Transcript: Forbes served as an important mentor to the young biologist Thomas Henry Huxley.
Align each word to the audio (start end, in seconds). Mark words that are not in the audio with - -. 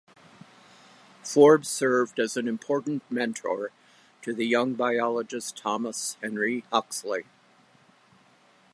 Forbes 1.23 1.69
served 1.69 2.17
as 2.19 2.35
an 2.35 2.47
important 2.47 3.03
mentor 3.11 3.69
to 4.23 4.33
the 4.33 4.47
young 4.47 4.73
biologist 4.73 5.55
Thomas 5.55 6.17
Henry 6.23 6.63
Huxley. 6.73 7.25